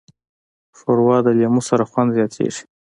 ښوروا 0.77 1.17
د 1.25 1.27
لیمو 1.39 1.61
سره 1.69 1.83
خوند 1.89 2.09
زیاتیږي. 2.17 2.63